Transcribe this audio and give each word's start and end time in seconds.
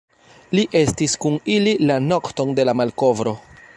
Li 0.59 0.61
estis 0.79 1.13
kun 1.25 1.37
ili 1.57 1.75
la 1.91 1.99
nokton 2.09 2.57
de 2.61 2.67
la 2.71 2.75
malkovro. 2.81 3.37